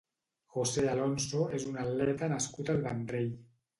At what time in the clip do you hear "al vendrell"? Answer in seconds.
2.75-3.31